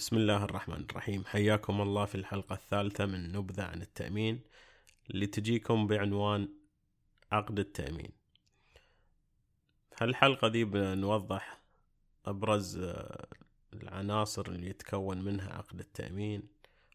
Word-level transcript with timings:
بسم 0.00 0.16
الله 0.16 0.44
الرحمن 0.44 0.86
الرحيم. 0.90 1.24
حياكم 1.24 1.80
الله 1.80 2.04
في 2.04 2.14
الحلقة 2.14 2.54
الثالثة 2.54 3.06
من 3.06 3.32
نبذة 3.32 3.62
عن 3.62 3.82
التأمين 3.82 4.40
اللي 5.10 5.26
تجيكم 5.26 5.86
بعنوان 5.86 6.48
عقد 7.32 7.58
التأمين. 7.58 8.12
هالحلقة 10.00 10.48
دي 10.48 10.64
بنوضح 10.64 11.60
أبرز 12.26 12.78
آه، 12.78 13.26
العناصر 13.72 14.46
اللي 14.48 14.70
يتكون 14.70 15.22
منها 15.22 15.52
عقد 15.52 15.80
التأمين 15.80 16.42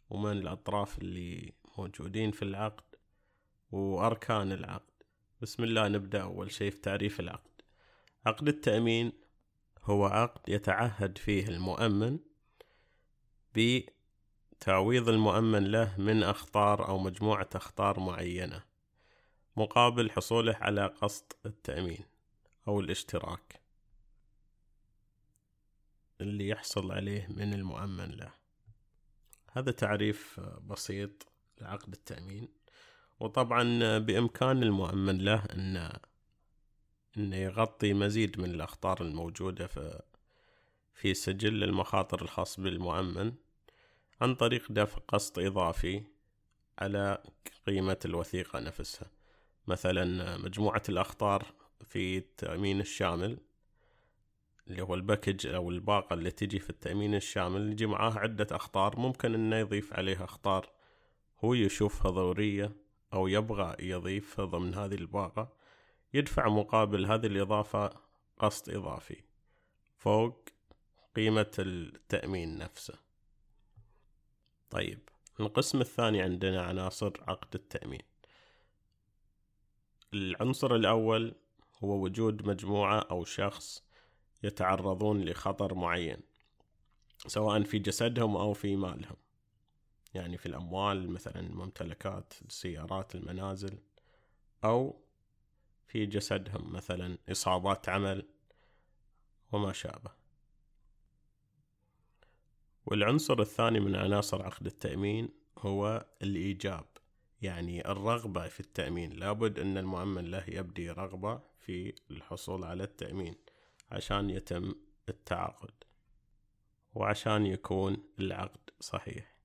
ومن 0.10 0.32
الأطراف 0.32 0.98
اللي 0.98 1.54
موجودين 1.78 2.32
في 2.32 2.42
العقد 2.42 2.96
وأركان 3.72 4.52
العقد. 4.52 4.94
بسم 5.42 5.64
الله 5.64 5.88
نبدأ 5.88 6.22
أول 6.22 6.52
شيء 6.52 6.72
في 6.72 6.82
تعريف 6.82 7.20
العقد. 7.20 7.62
عقد 8.26 8.48
التأمين 8.48 9.12
هو 9.84 10.06
عقد 10.06 10.50
يتعهد 10.50 11.18
فيه 11.18 11.48
المؤمن 11.48 12.20
بتعويض 13.56 15.10
المؤمن 15.10 15.64
له 15.64 15.96
من 15.98 16.24
أخطار 16.24 16.88
أو 16.88 16.98
مجموعة 16.98 17.50
أخطار 17.56 18.00
معينة 18.00 18.64
مقابل 19.58 20.12
حصوله 20.12 20.56
على 20.56 20.88
قسط 20.88 21.38
التأمين 21.46 22.06
أو 22.68 22.80
الاشتراك 22.80 23.62
اللي 26.22 26.48
يحصل 26.48 26.92
عليه 26.92 27.28
من 27.30 27.54
المؤمن 27.54 28.12
له. 28.12 28.32
هذا 29.52 29.72
تعريف 29.72 30.40
بسيط 30.40 31.28
لعقد 31.62 31.94
التأمين 31.94 32.48
وطبعا 33.20 33.98
بإمكان 33.98 34.64
المؤمن 34.64 35.18
له 35.18 35.44
أن 35.46 36.00
أنه 37.18 37.36
يغطي 37.36 37.94
مزيد 37.94 38.40
من 38.40 38.50
الأخطار 38.50 39.02
الموجودة 39.02 39.68
في 39.68 40.02
في 40.94 41.14
سجل 41.14 41.64
المخاطر 41.64 42.22
الخاص 42.22 42.60
بالمؤمن. 42.60 43.34
عن 44.22 44.36
طريق 44.36 44.72
دفع 44.72 44.98
قسط 45.08 45.40
إضافي 45.40 46.04
على 46.80 47.24
قيمة 47.68 47.98
الوثيقة 48.06 48.60
نفسها. 48.60 49.12
مثلا 49.68 50.38
مجموعة 50.38 50.82
الأخطار 50.90 51.46
في 51.82 52.18
التأمين 52.18 52.80
الشامل 52.80 53.38
اللي 54.68 54.82
هو 54.82 54.96
الباكج 54.96 55.48
أو 55.48 55.70
الباقة 55.70 56.14
اللي 56.14 56.32
تجي 56.32 56.60
في 56.60 56.70
التأمين 56.70 57.16
الشامل 57.16 57.72
يجي 57.72 57.86
معاه 57.86 58.12
عدة 58.12 58.48
أخطار. 58.52 59.00
ممكن 59.00 59.34
إنه 59.34 59.56
يضيف 59.56 59.94
عليها 59.94 60.24
أخطار 60.24 60.70
هو 61.44 61.54
يشوفها 61.54 62.12
ضرورية 62.12 62.72
أو 63.14 63.28
يبغى 63.28 63.76
يضيفها 63.80 64.46
ضمن 64.46 64.76
هذه 64.76 64.96
الباقة. 64.96 65.54
يدفع 66.14 66.50
مقابل 66.50 67.06
هذه 67.06 67.26
الإضافة 67.26 67.90
قسط 68.40 68.70
إضافي 68.70 69.24
فوق 69.98 70.50
قيمة 71.16 71.52
التأمين 71.60 72.58
نفسه. 72.58 73.05
طيب 74.70 75.10
القسم 75.40 75.82
الثاني 75.82 76.22
عندنا 76.22 76.62
عناصر 76.62 77.14
عقد 77.28 77.56
التأمين. 77.56 78.02
العنصر 80.14 80.76
الأول 80.76 81.36
هو 81.84 82.04
وجود 82.04 82.48
مجموعة 82.48 83.00
أو 83.00 83.26
شخص 83.26 83.84
يتعرضون 84.44 85.26
لخطر 85.26 85.74
معين 85.74 86.18
سواء 87.28 87.64
في 87.64 87.80
جسدهم 87.80 88.38
أو 88.38 88.54
في 88.54 88.76
مالهم. 88.76 89.16
يعني 90.14 90.38
في 90.38 90.46
الأموال 90.46 91.10
مثلا 91.10 91.40
الممتلكات 91.40 92.34
السيارات 92.48 93.16
المنازل 93.16 93.78
أو 94.64 95.02
في 95.88 96.06
جسدهم 96.06 96.74
مثلا 96.74 97.18
إصابات 97.32 97.90
عمل 97.90 98.26
وما 99.52 99.74
شابه. 99.74 100.25
والعنصر 102.86 103.42
الثاني 103.42 103.80
من 103.80 103.96
عناصر 103.96 104.44
عقد 104.44 104.66
التأمين 104.66 105.30
هو 105.58 106.06
الإيجاب 106.22 106.86
يعني 107.42 107.92
الرغبة 107.92 108.48
في 108.48 108.60
التأمين. 108.60 109.14
لابد 109.14 109.60
أن 109.60 109.78
المؤمن 109.78 110.32
له 110.32 110.44
يبدي 110.48 110.92
رغبة 110.92 111.42
في 111.60 111.94
الحصول 112.12 112.64
على 112.64 112.84
التأمين 112.84 113.36
عشان 113.92 114.30
يتم 114.30 114.76
التعاقد 115.10 115.74
وعشان 116.96 117.46
يكون 117.46 117.98
العقد 118.20 118.70
صحيح. 118.80 119.36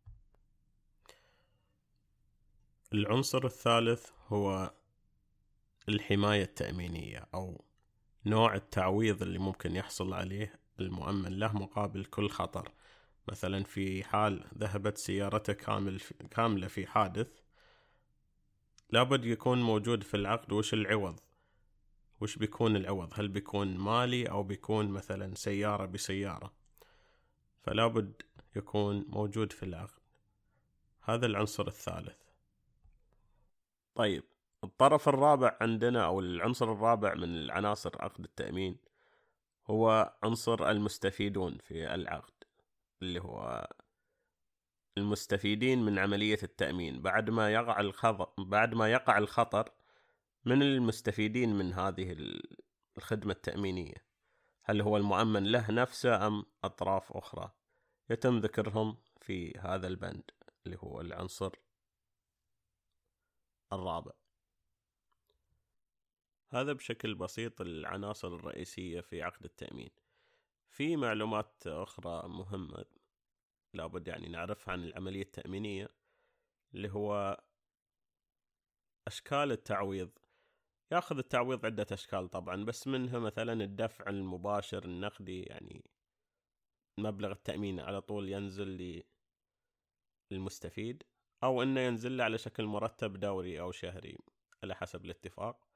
العنصر 2.93 3.45
الثالث 3.45 4.11
هو 4.29 4.75
الحماية 5.89 6.43
التأمينية 6.43 7.27
أو 7.35 7.65
نوع 8.27 8.55
التعويض 8.55 9.23
اللي 9.23 9.39
ممكن 9.39 9.77
يحصل 9.77 10.13
عليه 10.15 10.61
المؤمن 10.81 11.39
له 11.39 11.53
مقابل 11.53 12.05
كل 12.05 12.31
خطر. 12.31 12.73
مثلا 13.31 13.65
في 13.65 14.05
حال 14.05 14.45
ذهبت 14.59 14.99
سيارته 14.99 15.53
كامل 15.53 16.01
كاملة 16.31 16.69
في 16.69 16.87
حادث 16.87 17.41
لابد 18.91 19.25
يكون 19.25 19.63
موجود 19.63 20.03
في 20.03 20.17
العقد. 20.17 20.53
وش 20.53 20.75
العوض؟ 20.75 21.21
وش 22.21 22.37
بيكون 22.37 22.77
العوض؟ 22.77 23.13
هل 23.15 23.29
بيكون 23.29 23.77
مالي 23.77 24.31
أو 24.31 24.43
بيكون 24.43 24.89
مثلا 24.89 25.35
سيارة 25.35 25.87
بسيارة؟ 25.87 26.53
فلابد 27.63 28.23
يكون 28.57 29.05
موجود 29.09 29.53
في 29.53 29.63
العقد. 29.63 30.01
هذا 31.01 31.27
العنصر 31.27 31.67
الثالث. 31.67 32.19
طيب 33.95 34.25
الطرف 34.65 35.09
الرابع 35.09 35.57
عندنا 35.61 36.05
أو 36.05 36.21
العنصر 36.21 36.73
الرابع 36.73 37.15
من 37.15 37.25
العناصر 37.25 37.91
عقد 38.03 38.25
التأمين 38.25 38.77
هو 39.67 40.15
عنصر 40.23 40.71
المستفيدون 40.71 41.59
في 41.59 41.95
العقد. 41.95 42.40
اللي 43.03 43.21
هو 43.21 43.69
المستفيدين 44.99 45.83
من 45.83 45.99
عملية 45.99 46.39
التأمين. 46.43 47.03
بعد 47.03 47.31
ما 47.31 47.53
يقع 47.53 47.81
الخطر 47.81 48.33
بعد 48.39 48.75
ما 48.75 48.89
يقع 48.93 49.19
الخطر 49.19 49.73
من 50.45 50.63
المستفيدين 50.63 51.55
من 51.55 51.73
هذه 51.73 52.17
الخدمة 52.99 53.33
التأمينية؟ 53.33 54.05
هل 54.63 54.81
هو 54.81 54.97
المؤمن 54.97 55.45
له 55.45 55.71
نفسه 55.71 56.27
أم 56.27 56.45
أطراف 56.65 57.13
أخرى؟ 57.13 57.51
يتم 58.11 58.39
ذكرهم 58.39 58.97
في 59.21 59.59
هذا 59.59 59.87
البند 59.87 60.31
اللي 60.67 60.79
هو 60.81 61.01
العنصر 61.01 61.53
الرابع. 63.73 64.13
هذا 66.49 66.73
بشكل 66.73 67.15
بسيط 67.15 67.61
العناصر 67.61 68.29
الرئيسية 68.29 69.01
في 69.01 69.23
عقد 69.23 69.45
التأمين. 69.45 69.91
في 70.71 70.97
معلومات 70.97 71.67
أخرى 71.67 72.29
مهمة 72.29 72.85
لابد 73.75 74.09
يعني 74.09 74.29
نعرفها 74.29 74.73
عن 74.73 74.85
العملية 74.85 75.23
التأمينية 75.23 75.89
اللي 76.75 76.89
هو 76.93 77.41
أشكال 79.07 79.53
التعويض. 79.53 80.11
ياخذ 80.93 81.19
التعويض 81.19 81.67
عدة 81.67 81.87
أشكال 81.93 82.29
طبعا 82.29 82.65
بس 82.65 82.87
منها 82.87 83.19
مثلا 83.19 83.53
الدفع 83.53 84.11
المباشر 84.11 84.85
النقدي 84.85 85.43
يعني 85.43 85.91
مبلغ 86.99 87.33
التأمين 87.33 87.81
على 87.81 88.01
طول 88.01 88.29
ينزل 88.29 89.03
للمستفيد 90.31 91.03
أو 91.43 91.63
إنه 91.63 91.81
ينزل 91.81 92.17
له 92.17 92.25
على 92.25 92.39
شكل 92.39 92.65
مرتب 92.65 93.21
دوري 93.21 93.61
أو 93.61 93.73
شهري 93.73 94.19
على 94.63 94.75
حسب 94.75 95.05
الاتفاق. 95.05 95.69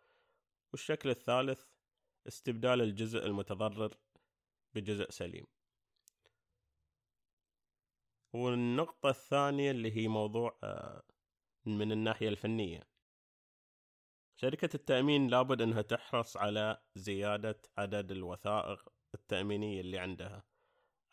والشكل 0.72 1.10
الثالث 1.10 1.64
استبدال 2.26 2.80
الجزء 2.80 3.26
المتضرر 3.26 3.94
بجزء 4.74 5.10
سليم. 5.10 5.46
والنقطة 8.32 9.08
الثانية 9.08 9.70
اللي 9.70 9.96
هي 9.96 10.08
موضوع 10.08 10.58
آه، 10.64 11.02
من 11.66 11.92
الناحية 11.92 12.28
الفنية. 12.28 12.88
شركة 14.36 14.68
التأمين 14.74 15.28
لابد 15.28 15.62
أنها 15.62 15.82
تحرص 15.82 16.36
على 16.36 16.82
زيادة 16.94 17.60
عدد 17.78 18.10
الوثائق 18.10 18.88
التأمينية 19.14 19.80
اللي 19.80 19.98
عندها 19.98 20.44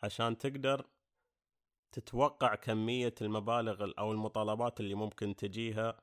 عشان 0.02 0.38
تقدر 0.38 0.90
تتوقع 1.92 2.54
كمية 2.54 3.14
المبالغ 3.22 3.92
أو 3.98 4.12
المطالبات 4.12 4.80
اللي 4.80 4.94
ممكن 4.94 5.36
تجيها 5.36 6.00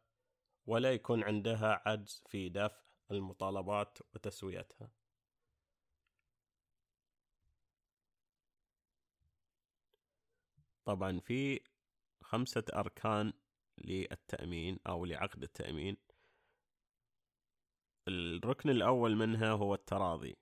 ولا 0.67 0.93
يكون 0.93 1.23
عندها 1.23 1.81
عجز 1.85 2.23
في 2.27 2.49
دفع 2.49 2.81
المطالبات 3.11 3.97
وتسويتها. 4.15 4.91
طبعا 10.89 11.19
في 11.19 11.59
خمسة 12.23 12.63
أركان 12.73 13.33
للتأمين 13.77 14.79
أو 14.87 15.05
لعقد 15.05 15.43
التأمين. 15.43 15.97
الركن 18.07 18.69
الأول 18.69 19.15
منها 19.15 19.51
هو 19.51 19.73
التراضي. 19.73 20.37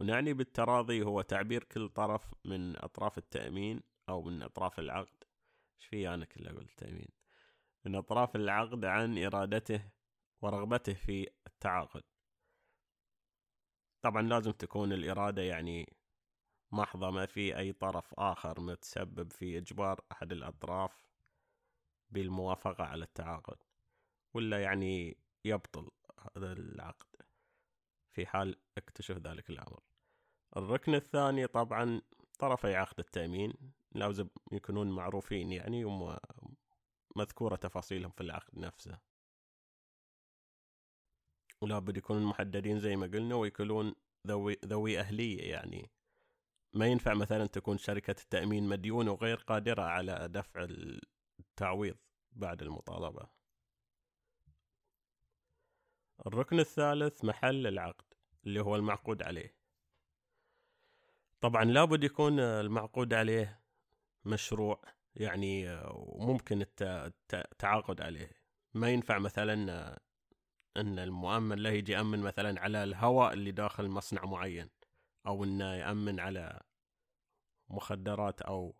ونعني 0.00 0.32
بالتراضي 0.32 1.02
هو 1.02 1.22
تعبير 1.22 1.64
كل 1.64 1.88
طرف 1.88 2.34
من 2.44 2.76
أطراف 2.76 3.18
التأمين 3.18 3.82
أو 4.08 4.22
من 4.22 4.42
أطراف 4.42 4.78
العقد. 4.78 5.24
إيش 5.80 5.86
في 5.86 6.08
أنا 6.08 6.24
كله 6.24 6.50
أقول 6.50 6.64
التأمين؟ 6.64 7.08
من 7.84 7.94
أطراف 7.94 8.36
العقد 8.36 8.84
عن 8.84 9.24
إرادته 9.24 9.90
ورغبته 10.42 10.94
في 10.94 11.28
التعاقد. 11.46 12.02
طبعا 14.02 14.22
لازم 14.22 14.50
تكون 14.50 14.92
الإرادة 14.92 15.42
يعني 15.42 16.01
محضة 16.72 17.10
ما 17.10 17.26
في 17.26 17.58
أي 17.58 17.72
طرف 17.72 18.14
آخر 18.18 18.60
متسبب 18.60 19.32
في 19.32 19.58
إجبار 19.58 20.00
أحد 20.12 20.32
الأطراف 20.32 21.06
بالموافقة 22.10 22.84
على 22.84 23.04
التعاقد 23.04 23.56
ولا 24.34 24.62
يعني 24.62 25.16
يبطل 25.44 25.90
هذا 26.36 26.52
العقد 26.52 27.06
في 28.12 28.26
حال 28.26 28.56
اكتشف 28.78 29.16
ذلك 29.18 29.50
الأمر. 29.50 29.80
الركن 30.56 30.94
الثاني 30.94 31.46
طبعا 31.46 32.00
طرفي 32.38 32.74
عقد 32.74 32.98
التأمين 32.98 33.54
لازم 33.92 34.28
يكونون 34.52 34.90
معروفين 34.90 35.52
يعني 35.52 35.84
ومذكورة 37.16 37.56
تفاصيلهم 37.56 38.10
في 38.10 38.20
العقد 38.20 38.58
نفسه. 38.58 38.98
ولابد 41.60 41.96
يكونون 41.96 42.22
محددين 42.22 42.78
زي 42.80 42.96
ما 42.96 43.06
قلنا 43.06 43.34
ويكونون 43.34 43.94
ذوي 44.26 44.58
ذوي 44.64 45.00
أهلية 45.00 45.50
يعني. 45.50 45.90
ما 46.74 46.86
ينفع 46.86 47.14
مثلا 47.14 47.46
تكون 47.46 47.78
شركة 47.78 48.20
التأمين 48.22 48.68
مديونة 48.68 49.12
وغير 49.12 49.36
قادرة 49.36 49.82
على 49.82 50.28
دفع 50.30 50.66
التعويض 51.40 51.96
بعد 52.32 52.62
المطالبة. 52.62 53.28
الركن 56.26 56.60
الثالث 56.60 57.24
محل 57.24 57.66
العقد 57.66 58.04
اللي 58.46 58.60
هو 58.60 58.76
المعقود 58.76 59.22
عليه. 59.22 59.54
طبعا 61.40 61.64
لابد 61.64 62.04
يكون 62.04 62.40
المعقود 62.40 63.14
عليه 63.14 63.60
مشروع 64.24 64.82
يعني 65.14 65.80
وممكن 65.90 66.66
التعاقد 67.32 68.00
عليه. 68.00 68.30
ما 68.74 68.90
ينفع 68.90 69.18
مثلا 69.18 69.54
إن 70.76 70.98
المؤمن 70.98 71.58
له 71.58 71.70
يجي 71.70 71.92
يأمن 71.92 72.18
مثلا 72.18 72.60
على 72.60 72.84
الهواء 72.84 73.32
اللي 73.32 73.50
داخل 73.50 73.88
مصنع 73.88 74.24
معين. 74.24 74.68
أو 75.26 75.44
إنه 75.44 75.74
يأمن 75.74 76.20
على 76.20 76.60
مخدرات 77.68 78.42
أو 78.42 78.74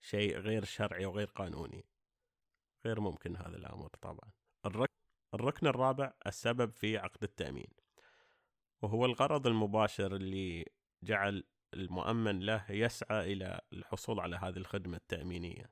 شيء 0.00 0.38
غير 0.38 0.64
شرعي 0.64 1.06
وغير 1.06 1.26
قانوني. 1.26 1.84
غير 2.84 3.00
ممكن 3.00 3.36
هذا 3.36 3.56
الأمر 3.56 3.88
طبعا. 3.88 4.30
الركن 5.34 5.66
الرابع 5.66 6.12
السبب 6.26 6.72
في 6.72 6.98
عقد 6.98 7.22
التأمين. 7.22 7.70
وهو 8.82 9.04
الغرض 9.04 9.46
المباشر 9.46 10.16
اللي 10.16 10.64
جعل 11.02 11.44
المؤمن 11.74 12.40
له 12.40 12.70
يسعى 12.70 13.32
إلى 13.32 13.60
الحصول 13.72 14.20
على 14.20 14.36
هذه 14.36 14.56
الخدمة 14.56 14.96
التأمينية. 14.96 15.70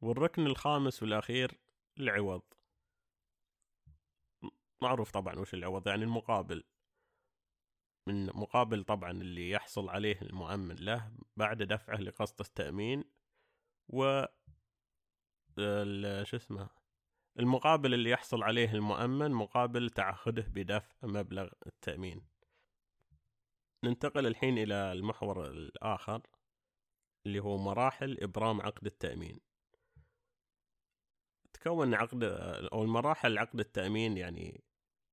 والركن 0.00 0.46
الخامس 0.46 1.02
والأخير 1.02 1.58
العوض. 1.98 2.42
معروف 4.82 5.10
طبعا 5.10 5.38
وش 5.38 5.54
العوض؟ 5.54 5.88
يعني 5.88 6.04
المقابل. 6.04 6.64
من 8.10 8.26
مقابل 8.26 8.84
طبعا 8.84 9.10
اللي 9.10 9.50
يحصل 9.50 9.88
عليه 9.88 10.22
المؤمن 10.22 10.74
له 10.74 11.12
بعد 11.36 11.62
دفعه 11.62 11.96
لقسط 11.96 12.40
التأمين 12.40 13.04
و 13.88 14.24
شو 16.22 16.36
اسمه 16.36 16.68
المقابل 17.38 17.94
اللي 17.94 18.10
يحصل 18.10 18.42
عليه 18.42 18.74
المؤمن 18.74 19.30
مقابل 19.30 19.90
تعهده 19.90 20.42
بدفع 20.42 20.94
مبلغ 21.02 21.48
التأمين. 21.66 22.22
ننتقل 23.84 24.26
الحين 24.26 24.58
إلى 24.58 24.92
المحور 24.92 25.46
الآخر 25.46 26.22
اللي 27.26 27.40
هو 27.40 27.58
مراحل 27.58 28.18
إبرام 28.22 28.60
عقد 28.60 28.86
التأمين. 28.86 29.40
تكون 31.52 31.94
عقد 31.94 32.24
أو 32.72 32.82
المراحل 32.82 33.38
عقد 33.38 33.60
التأمين 33.60 34.16
يعني 34.16 34.64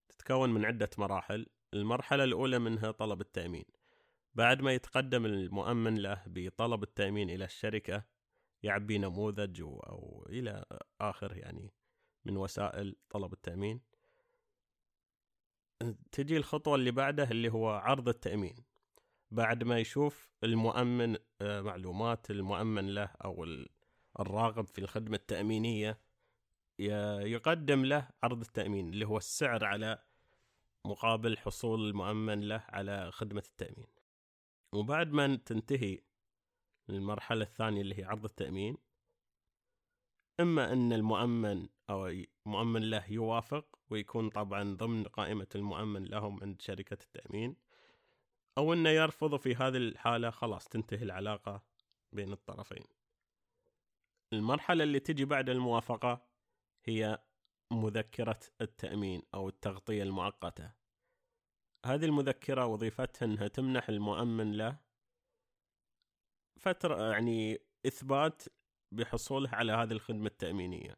تتكون 0.10 0.50
من 0.50 0.66
عدة 0.66 0.90
مراحل. 0.98 1.48
المرحلة 1.74 2.24
الأولى 2.24 2.60
منها 2.60 2.92
طلب 2.92 3.22
التأمين. 3.22 3.66
بعد 4.36 4.62
ما 4.62 4.74
يتقدم 4.74 5.26
المؤمن 5.26 5.98
له 5.98 6.24
بطلب 6.28 6.84
التأمين 6.84 7.30
إلى 7.30 7.46
الشركة 7.46 8.04
يعبي 8.64 8.98
نموذج 8.98 9.62
أو 9.62 10.26
إلى 10.30 10.66
آخر 11.02 11.38
يعني 11.38 11.74
من 12.26 12.38
وسائل 12.38 12.96
طلب 13.10 13.34
التأمين. 13.34 13.82
تجي 16.12 16.38
الخطوة 16.38 16.76
اللي 16.76 16.92
بعده 16.92 17.24
اللي 17.24 17.52
هو 17.52 17.70
عرض 17.70 18.10
التأمين. 18.10 18.56
بعد 19.32 19.64
ما 19.64 19.80
يشوف 19.80 20.30
المؤمن 20.44 21.18
آه، 21.42 21.62
معلومات 21.62 22.32
المؤمن 22.32 22.90
له 22.90 23.06
أو 23.06 23.46
الراغب 24.20 24.66
في 24.68 24.80
الخدمة 24.80 25.18
التأمينية 25.18 26.00
يقدم 26.80 27.86
له 27.86 28.10
عرض 28.24 28.42
التأمين 28.42 28.90
اللي 28.90 29.06
هو 29.06 29.18
السعر 29.18 29.66
على 29.66 30.04
مقابل 30.88 31.38
حصول 31.38 31.90
المؤمن 31.90 32.42
له 32.42 32.64
على 32.70 33.12
خدمة 33.12 33.44
التأمين. 33.48 33.88
وبعد 34.74 35.12
ما 35.12 35.36
تنتهي 35.36 36.00
المرحلة 36.90 37.44
الثانية 37.44 37.82
اللي 37.82 38.00
هي 38.00 38.04
عرض 38.04 38.26
التأمين 38.26 38.78
إما 40.40 40.74
أن 40.74 40.94
المؤمن 40.94 41.68
أو 41.90 42.14
مؤمن 42.46 42.90
له 42.90 43.12
يوافق 43.12 43.80
ويكون 43.90 44.30
طبعا 44.30 44.76
ضمن 44.76 45.04
قائمة 45.04 45.48
المؤمن 45.56 46.06
لهم 46.06 46.44
عند 46.44 46.62
شركة 46.62 46.98
التأمين 47.04 47.56
أو 48.58 48.74
أنه 48.74 48.90
يرفض 48.90 49.36
في 49.36 49.56
هذه 49.56 49.78
الحالة 49.78 50.30
خلاص 50.30 50.68
تنتهي 50.68 51.04
العلاقة 51.04 51.64
بين 52.12 52.34
الطرفين. 52.34 52.84
المرحلة 54.34 54.84
اللي 54.84 55.00
تجي 55.00 55.26
بعد 55.26 55.50
الموافقة 55.50 56.28
هي 56.86 57.24
مذكرة 57.72 58.40
التأمين 58.62 59.22
أو 59.34 59.50
التغطية 59.50 60.04
المؤقتة. 60.04 60.72
هذه 61.86 62.06
المذكرة 62.06 62.66
وظيفتها 62.66 63.26
أنها 63.26 63.48
تمنح 63.48 63.90
المؤمن 63.90 64.52
له 64.52 64.80
فترة 66.60 67.12
يعني 67.12 67.60
إثبات 67.88 68.44
بحصوله 68.92 69.50
على 69.50 69.72
هذه 69.72 69.92
الخدمة 69.92 70.28
التأمينية 70.28 70.98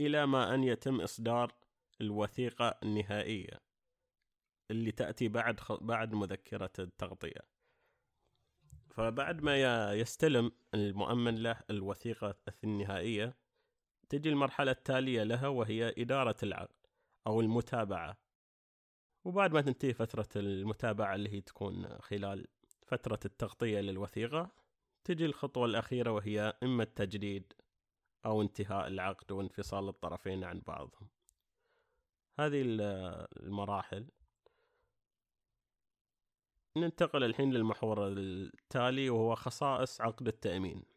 إلى 0.00 0.26
ما 0.26 0.54
أن 0.54 0.64
يتم 0.64 1.00
إصدار 1.00 1.54
الوثيقة 2.00 2.78
النهائية 2.82 3.60
اللي 4.70 4.92
تأتي 4.92 5.28
بعد 5.28 5.60
بعد 5.80 6.14
مذكرة 6.14 6.72
التغطية. 6.78 7.40
فبعد 8.90 9.42
ما 9.42 9.92
يستلم 9.92 10.52
المؤمن 10.74 11.42
له 11.42 11.60
الوثيقة 11.70 12.34
النهائية 12.64 13.41
تجي 14.12 14.28
المرحلة 14.28 14.70
التالية 14.70 15.22
لها 15.22 15.48
وهي 15.48 15.94
إدارة 15.98 16.36
العقد 16.42 16.86
أو 17.26 17.40
المتابعة. 17.40 18.16
وبعد 19.24 19.52
ما 19.52 19.60
تنتهي 19.60 19.94
فترة 19.94 20.28
المتابعة 20.36 21.14
اللي 21.14 21.30
هي 21.30 21.40
تكون 21.40 21.98
خلال 21.98 22.46
فترة 22.86 23.20
التغطية 23.24 23.80
للوثيقة 23.80 24.50
تجي 25.04 25.26
الخطوة 25.26 25.64
الأخيرة 25.64 26.10
وهي 26.10 26.58
إما 26.62 26.82
التجديد 26.82 27.52
أو 28.26 28.42
انتهاء 28.42 28.86
العقد 28.86 29.32
وانفصال 29.32 29.88
الطرفين 29.88 30.44
عن 30.44 30.60
بعضهم. 30.66 31.08
هذه 32.38 32.62
المراحل. 32.64 34.08
ننتقل 36.76 37.24
الحين 37.24 37.52
للمحور 37.52 38.08
التالي 38.08 39.10
وهو 39.10 39.34
خصائص 39.34 40.00
عقد 40.00 40.28
التأمين. 40.28 40.91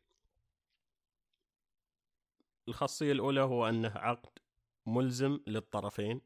الخاصية 2.67 3.11
الأولى 3.11 3.41
هو 3.41 3.69
أنه 3.69 3.91
عقد 3.95 4.39
ملزم 4.85 5.39
للطرفين. 5.47 6.21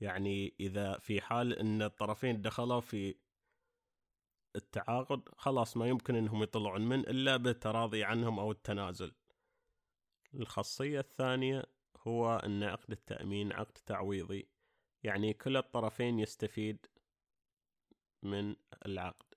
يعني 0.00 0.54
إذا 0.60 0.98
في 0.98 1.20
حال 1.20 1.58
أن 1.58 1.82
الطرفين 1.82 2.42
دخلوا 2.42 2.80
في 2.80 3.14
التعاقد 4.56 5.28
خلاص 5.36 5.76
ما 5.76 5.88
يمكن 5.88 6.16
أنهم 6.16 6.42
يطلعون 6.42 6.80
من 6.88 7.00
إلا 7.00 7.36
بالتراضي 7.36 8.04
عنهم 8.04 8.38
أو 8.38 8.50
التنازل. 8.50 9.14
الخاصية 10.34 11.00
الثانية 11.00 11.64
هو 12.06 12.36
أن 12.36 12.62
عقد 12.62 12.90
التأمين 12.90 13.52
عقد 13.52 13.72
تعويضي. 13.86 14.48
يعني 15.02 15.34
كل 15.34 15.56
الطرفين 15.56 16.18
يستفيد 16.18 16.86
من 18.22 18.56
العقد. 18.86 19.31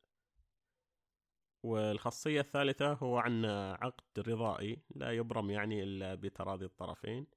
والخاصية 1.65 2.41
الثالثة 2.41 2.93
هو 2.93 3.17
عنا 3.17 3.73
عقد 3.81 4.19
رضائي 4.19 4.83
لا 4.95 5.11
يبرم 5.11 5.49
يعني 5.51 5.83
إلا 5.83 6.15
بتراضي 6.15 6.65
الطرفين. 6.65 7.27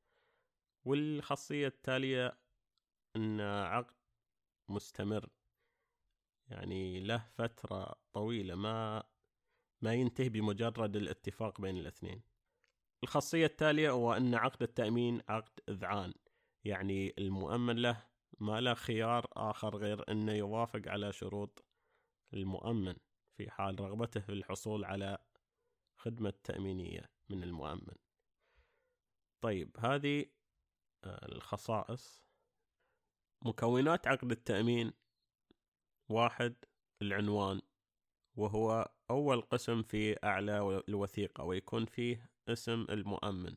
والخاصية 0.84 1.66
التالية 1.66 2.38
أن 3.16 3.40
عقد 3.40 3.94
مستمر 4.68 5.28
يعني 6.50 7.00
له 7.00 7.18
فترة 7.18 7.94
طويلة 8.12 8.54
ما 8.54 9.02
ما 9.82 9.94
ينتهي 9.94 10.28
بمجرد 10.28 10.96
الاتفاق 10.96 11.60
بين 11.60 11.76
الاثنين. 11.76 12.22
الخاصية 13.02 13.46
التالية 13.46 13.90
هو 13.90 14.12
أن 14.12 14.34
عقد 14.34 14.62
التأمين 14.62 15.22
عقد 15.28 15.60
إذعان 15.68 16.14
يعني 16.64 17.14
المؤمن 17.18 17.76
له 17.76 18.06
ما 18.40 18.60
له 18.60 18.74
خيار 18.74 19.26
آخر 19.32 19.76
غير 19.76 20.10
أنه 20.10 20.32
يوافق 20.32 20.82
على 20.86 21.12
شروط 21.12 21.64
المؤمن. 22.34 23.07
في 23.38 23.50
حال 23.50 23.80
رغبته 23.80 24.20
في 24.20 24.32
الحصول 24.32 24.84
على 24.84 25.18
خدمة 25.96 26.34
تأمينية 26.44 27.10
من 27.28 27.42
المؤمن. 27.42 27.96
طيب 29.40 29.76
هذه 29.78 30.26
آه، 31.04 31.26
الخصائص. 31.26 32.24
مكونات 33.44 34.08
عقد 34.08 34.30
التأمين. 34.30 34.92
واحد 36.08 36.54
العنوان. 37.02 37.60
وهو 38.36 38.92
أول 39.10 39.40
قسم 39.40 39.82
في 39.82 40.24
أعلى 40.24 40.82
الوثيقة 40.88 41.44
ويكون 41.44 41.84
فيه 41.84 42.30
اسم 42.48 42.86
المؤمن. 42.90 43.56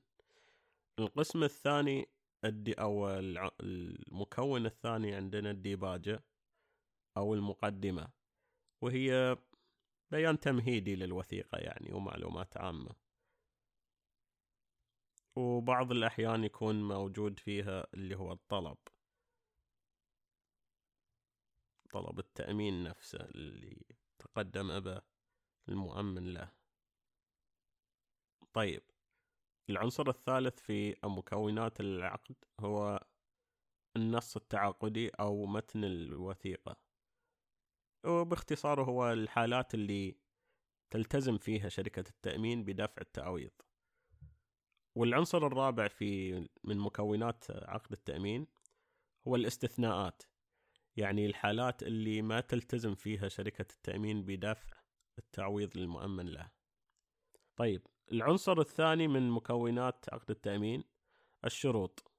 القسم 0.99 1.43
الثاني 1.43 2.09
الدي 2.45 2.73
أو 2.73 3.09
المكون 3.61 4.65
الثاني 4.65 5.15
عندنا 5.15 5.51
الديباجة 5.51 6.23
أو 7.17 7.33
المقدمة. 7.33 8.11
وهي 8.81 9.37
بيان 10.11 10.39
تمهيدي 10.39 10.95
للوثيقة 10.95 11.57
يعني 11.57 11.93
ومعلومات 11.93 12.57
عامة. 12.57 12.95
وبعض 15.35 15.91
الأحيان 15.91 16.43
يكون 16.43 16.83
موجود 16.87 17.39
فيها 17.39 17.87
اللي 17.93 18.15
هو 18.15 18.31
الطلب. 18.31 18.77
طلب 21.93 22.19
التأمين 22.19 22.83
نفسه 22.83 23.19
اللي 23.19 23.85
تقدم 24.19 24.79
به 24.79 25.01
المؤمن 25.69 26.33
له. 26.33 26.51
طيب 28.53 28.83
العنصر 29.69 30.09
الثالث 30.09 30.59
في 30.59 30.95
مكونات 31.03 31.79
العقد 31.79 32.35
هو 32.59 33.05
النص 33.95 34.35
التعاقدي 34.35 35.09
أو 35.09 35.45
متن 35.45 35.83
الوثيقة. 35.83 36.90
وباختصار 38.05 38.83
هو 38.83 39.13
الحالات 39.13 39.73
اللي 39.73 40.15
تلتزم 40.89 41.37
فيها 41.37 41.69
شركة 41.69 42.09
التأمين 42.09 42.63
بدفع 42.63 43.01
التعويض. 43.01 43.51
والعنصر 44.95 45.47
الرابع 45.47 45.87
في 45.87 46.33
من 46.63 46.77
مكونات 46.77 47.51
عقد 47.51 47.91
التأمين 47.91 48.47
هو 49.27 49.35
الاستثناءات 49.35 50.23
يعني 50.97 51.25
الحالات 51.25 51.83
اللي 51.83 52.21
ما 52.21 52.39
تلتزم 52.41 52.95
فيها 52.95 53.27
شركة 53.27 53.61
التأمين 53.61 54.25
بدفع 54.25 54.77
التعويض 55.17 55.77
للمؤمن 55.77 56.25
له 56.25 56.51
طيب 57.55 57.87
العنصر 58.11 58.59
الثاني 58.59 59.07
من 59.07 59.29
مكونات 59.29 60.05
عقد 60.13 60.31
التأمين 60.31 60.83
الشروط. 61.45 62.11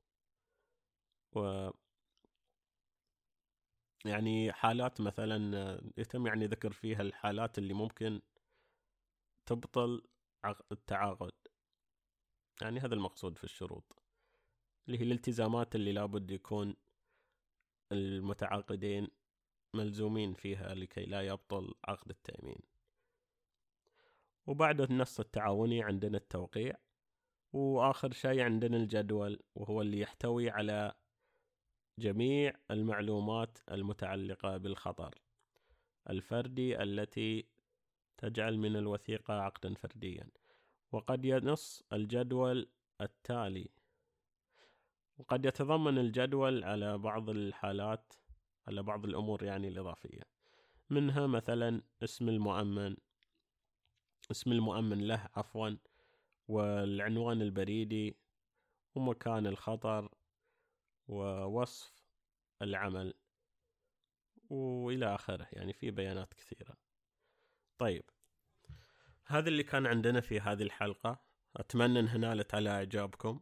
يعني 4.05 4.53
حالات 4.53 5.01
مثلا 5.01 5.81
يتم 5.99 6.27
يعني 6.27 6.47
ذكر 6.47 6.73
فيها 6.73 7.03
الحالات 7.03 7.59
اللي 7.59 7.75
ممكن 7.75 8.21
تبطل 9.47 10.03
التعاقد. 10.73 11.33
يعني 12.63 12.81
هذا 12.81 12.95
المقصود 12.95 13.39
في 13.39 13.45
الشروط. 13.45 14.03
اللي 14.87 14.99
هي 14.99 15.03
الالتزامات 15.03 15.75
اللي 15.75 15.93
لابد 15.93 16.31
يكون 16.31 16.77
المتعاقدين 17.93 19.09
ملزومين 19.75 20.35
فيها 20.35 20.75
لكي 20.75 21.05
لا 21.05 21.23
يبطل 21.23 21.75
عقد 21.85 22.11
التأمين. 22.11 22.61
وبعد 24.47 24.81
النص 24.81 25.21
التعاوني 25.21 25.83
عندنا 25.83 26.17
التوقيع 26.19 26.77
وآخر 27.53 28.13
شيء 28.13 28.41
عندنا 28.41 28.77
الجدول 28.77 29.43
وهو 29.55 29.83
اللي 29.83 30.01
يحتوي 30.01 30.51
على 30.51 30.95
جميع 31.99 32.53
المعلومات 32.71 33.59
المتعلقة 33.71 34.57
بالخطر 34.57 35.15
الفردي 36.11 36.83
التي 36.83 37.47
تجعل 38.19 38.59
من 38.59 38.77
الوثيقة 38.77 39.35
عقدا 39.35 39.75
فرديا. 39.75 40.29
وقد 40.93 41.25
ينص 41.25 41.83
الجدول 41.93 42.69
التالي. 43.01 43.69
وقد 45.19 45.47
يتضمن 45.47 45.99
الجدول 45.99 46.65
على 46.65 46.99
بعض 46.99 47.31
الحالات 47.31 48.13
على 48.67 48.83
بعض 48.83 49.05
الأمور 49.05 49.45
يعني 49.45 49.69
الإضافية. 49.69 50.23
منها 50.91 51.27
مثلا 51.27 51.83
اسم 52.03 52.29
المؤمن 52.29 52.97
اسم 54.31 54.53
المؤمن 54.53 54.99
له 54.99 55.29
عفوا 55.37 55.71
والعنوان 56.49 57.43
البريدي 57.43 58.17
ومكان 58.95 59.47
الخطر 59.47 60.09
ووصف 61.09 62.03
العمل 62.63 63.15
وإلى 64.51 65.15
آخره 65.15 65.49
يعني 65.53 65.73
في 65.73 65.91
بيانات 65.91 66.35
كثيرة. 66.35 66.77
طيب 67.79 68.11
هذا 69.27 69.49
اللي 69.49 69.63
كان 69.63 69.87
عندنا 69.87 70.21
في 70.21 70.41
هذه 70.41 70.63
الحلقة. 70.63 71.25
أتمنى 71.57 72.01
أنها 72.01 72.19
نالت 72.19 72.55
على 72.55 72.71
إعجابكم. 72.71 73.41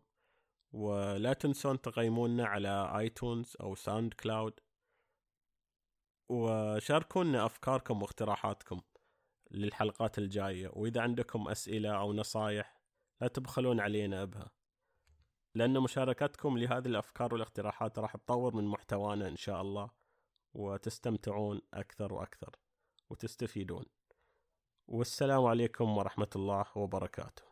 ولا 0.72 1.32
تنسون 1.32 1.80
تقيمونا 1.80 2.46
على 2.46 2.98
آيتونز 2.98 3.56
أو 3.60 3.74
ساوند 3.74 4.14
كلاود. 4.14 4.60
وشاركونا 6.28 7.46
أفكاركم 7.46 8.02
واقتراحاتكم 8.02 8.80
للحلقات 9.50 10.18
الجاية. 10.18 10.70
وإذا 10.72 11.00
عندكم 11.00 11.48
أسئلة 11.48 11.98
أو 11.98 12.12
نصايح 12.12 12.80
لا 13.20 13.28
تبخلون 13.28 13.80
علينا 13.80 14.24
بها. 14.24 14.50
لأن 15.54 15.80
مشاركتكم 15.80 16.58
لهذه 16.58 16.86
الأفكار 16.86 17.32
والاقتراحات 17.34 17.98
راح 17.98 18.16
تطور 18.16 18.54
من 18.54 18.64
محتوانا 18.64 19.28
إن 19.28 19.36
شاء 19.36 19.60
الله 19.60 19.90
وتستمتعون 20.54 21.60
أكثر 21.74 22.14
وأكثر 22.14 22.56
وتستفيدون. 23.10 23.84
والسلام 24.88 25.44
عليكم 25.44 25.96
ورحمة 25.96 26.30
الله 26.36 26.64
وبركاته. 26.76 27.42